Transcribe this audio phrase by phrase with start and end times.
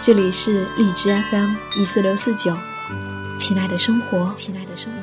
[0.00, 2.56] 这里是荔枝 FM 一四六四九，
[3.36, 4.98] 亲爱的生活，亲爱的生活。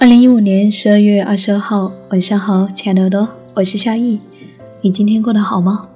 [0.00, 4.20] 二零一五年十二月二十二号晚上好，亲爱的多，我是夏意，
[4.80, 5.90] 你今天过得好吗？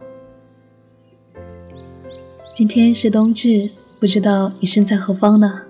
[2.54, 5.62] 今天是冬至，不知道你身在何方呢？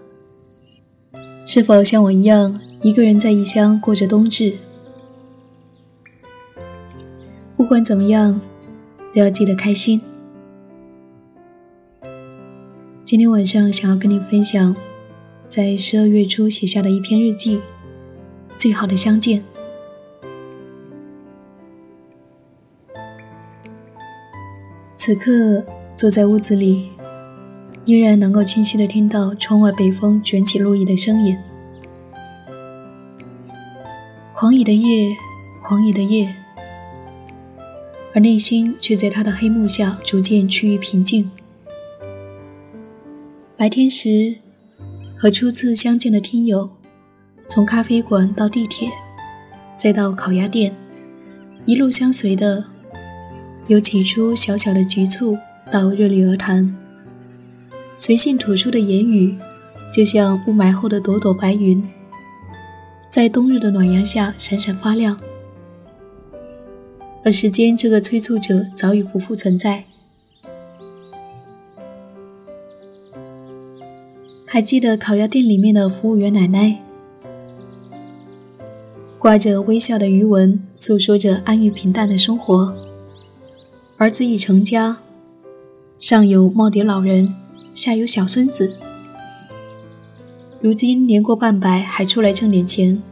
[1.44, 4.54] 是否像我一样，一个人在异乡过着冬至？
[7.56, 8.40] 不管怎么样，
[9.14, 10.00] 都要记得开心。
[13.04, 14.74] 今天晚上想要跟你分享，
[15.46, 17.58] 在十二月初写下的一篇日记，
[18.56, 19.40] 《最好的相见》。
[24.96, 25.62] 此刻
[25.94, 26.88] 坐在屋子里。
[27.84, 31.36] 依然能够清晰的听到窗外北风卷起落叶的声音。
[34.34, 35.16] 狂野的夜，
[35.62, 36.32] 狂野的夜，
[38.14, 41.30] 而内心却在他的黑幕下逐渐趋于平静。
[43.56, 44.36] 白天时，
[45.16, 46.68] 和初次相见的听友，
[47.48, 48.88] 从咖啡馆到地铁，
[49.76, 50.74] 再到烤鸭店，
[51.64, 52.64] 一路相随的，
[53.66, 55.36] 由起初小小的局促
[55.70, 56.81] 到热烈而谈。
[57.96, 59.36] 随性吐出的言语，
[59.92, 61.82] 就像雾霾后的朵朵白云，
[63.08, 65.18] 在冬日的暖阳下闪闪发亮。
[67.24, 69.84] 而时间这个催促者早已不复存在。
[74.44, 76.82] 还记得烤鸭店里面的服务员奶奶，
[79.18, 82.74] 挂着微笑的余纹，诉说着安逸平淡的生活。
[83.96, 84.96] 儿子已成家，
[85.98, 87.32] 上有耄耋老人。
[87.74, 88.76] 下有小孙子，
[90.60, 93.02] 如今年过半百还出来挣点钱，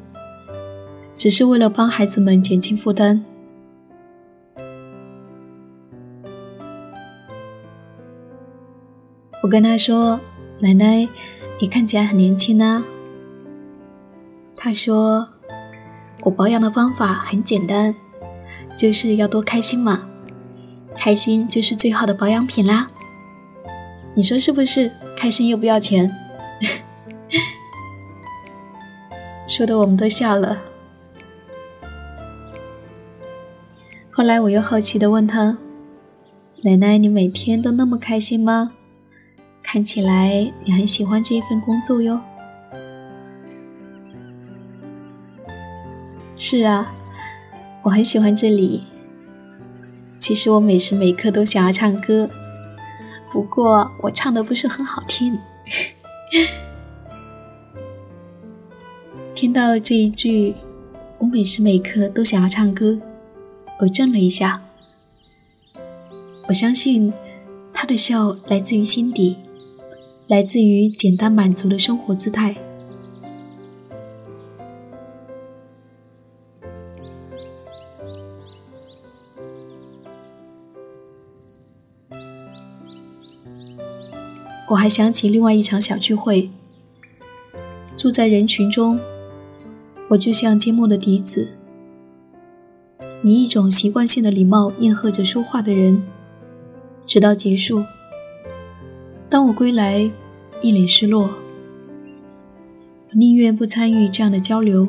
[1.17, 3.25] 只是为了帮孩子们减轻负担。
[9.43, 10.21] 我跟他说
[10.61, 11.09] ：“奶奶，
[11.59, 12.85] 你看起来很年轻啊。”
[14.55, 15.27] 他说
[16.23, 17.95] ：“我保养的方法很简单，
[18.77, 20.03] 就是要多开心嘛，
[20.95, 22.91] 开心就是最好的保养品啦。”
[24.15, 24.91] 你说是不是？
[25.17, 26.11] 开心又不要钱，
[29.47, 30.59] 说的我们都笑了。
[34.11, 35.59] 后来我又好奇的问他
[36.65, 38.73] ：“奶奶，你每天都那么开心吗？
[39.63, 42.21] 看起来你很喜欢这一份工作哟。”
[46.37, 46.93] 是啊，
[47.83, 48.85] 我很喜欢这里。
[50.19, 52.31] 其实我每时每刻都想要唱歌。
[53.33, 55.39] 不过我唱的不是很好听。
[59.35, 60.55] 听到这一句，
[61.19, 62.99] 我每时每刻都想要唱歌。
[63.79, 64.61] 我怔了一下。
[66.49, 67.13] 我相信
[67.73, 69.37] 他的笑来自于心底，
[70.27, 72.57] 来自于简单满足的生活姿态。
[84.71, 86.49] 我还想起另外一场小聚会，
[87.97, 89.01] 住在人群中，
[90.11, 91.57] 我就像缄默的笛子，
[93.21, 96.01] 以一种习惯性的礼貌应和着说话的人，
[97.05, 97.85] 直到结束。
[99.29, 100.09] 当我归来，
[100.63, 104.87] 一脸失落，我宁愿不参与这样的交流。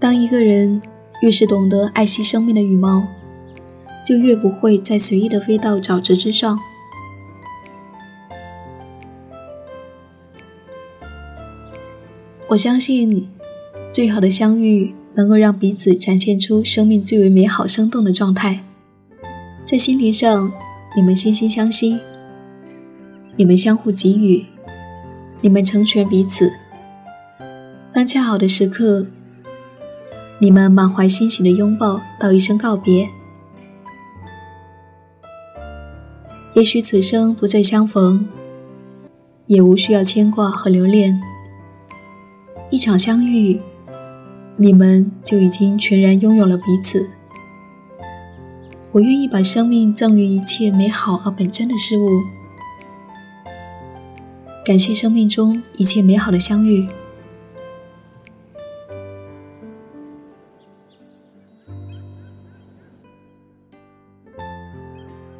[0.00, 0.82] 当一个人
[1.22, 3.06] 越是懂得爱惜生命的羽毛。
[4.06, 6.56] 就越不会再随意的飞到沼泽之上。
[12.48, 13.28] 我相信，
[13.90, 18.62] 最好的相遇能够让彼此展现出生命最为美好生动的状态。
[19.64, 20.52] 在心灵上，
[20.94, 21.98] 你们惺惺相惜，
[23.34, 24.46] 你们相互给予，
[25.40, 26.52] 你们成全彼此。
[27.92, 29.06] 当恰好的时刻，
[30.38, 33.08] 你们满怀欣喜的拥抱，道一声告别。
[36.56, 38.26] 也许此生不再相逢，
[39.44, 41.20] 也无需要牵挂和留恋。
[42.70, 43.60] 一场相遇，
[44.56, 47.10] 你们就已经全然拥有了彼此。
[48.92, 52.08] 我愿意把生命赠予一切美好而本真的事物，
[54.64, 56.88] 感谢生命中一切美好的相遇。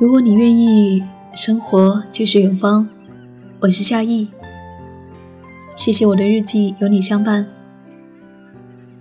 [0.07, 1.03] 如果你愿意，
[1.35, 2.89] 生活就是远方。
[3.59, 4.29] 我是夏意，
[5.75, 7.45] 谢谢我的日记有你相伴，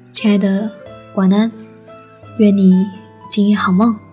[0.10, 0.72] 亲爱的，
[1.14, 1.52] 晚安，
[2.40, 2.88] 愿你
[3.30, 4.05] 今夜好梦。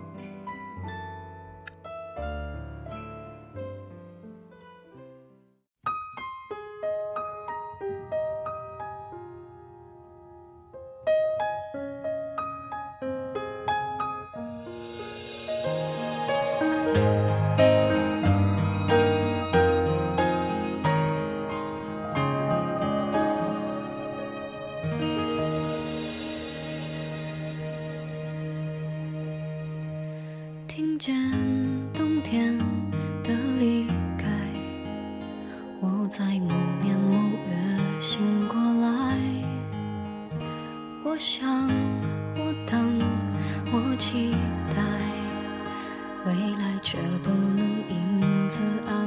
[30.74, 31.14] 听见
[31.92, 32.56] 冬天
[33.22, 33.30] 的
[33.60, 33.86] 离
[34.16, 34.24] 开，
[35.82, 36.48] 我在某
[36.82, 39.18] 年某月醒过来。
[41.04, 41.68] 我想，
[42.38, 42.98] 我等，
[43.70, 44.34] 我期
[44.74, 44.82] 待，
[46.24, 47.58] 未来却不能
[47.90, 48.58] 因此
[48.88, 49.06] 安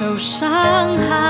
[0.00, 1.29] 受伤害，